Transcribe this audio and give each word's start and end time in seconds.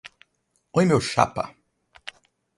Oi, 0.77 0.85
meu 0.87 0.99
chapa 0.99 1.45